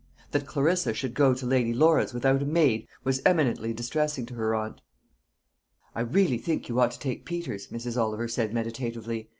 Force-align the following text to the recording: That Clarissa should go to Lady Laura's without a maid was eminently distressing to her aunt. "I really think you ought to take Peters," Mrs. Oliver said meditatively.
That 0.31 0.47
Clarissa 0.47 0.95
should 0.95 1.13
go 1.13 1.35
to 1.35 1.45
Lady 1.45 1.75
Laura's 1.75 2.11
without 2.11 2.41
a 2.41 2.45
maid 2.45 2.87
was 3.03 3.21
eminently 3.23 3.71
distressing 3.71 4.25
to 4.25 4.33
her 4.33 4.55
aunt. 4.55 4.81
"I 5.93 6.01
really 6.01 6.39
think 6.39 6.67
you 6.67 6.79
ought 6.79 6.89
to 6.93 6.99
take 6.99 7.23
Peters," 7.23 7.67
Mrs. 7.67 7.97
Oliver 8.01 8.27
said 8.27 8.51
meditatively. 8.51 9.29